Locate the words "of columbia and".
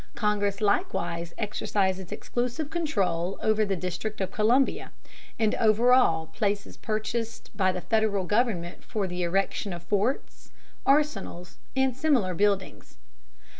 4.19-5.53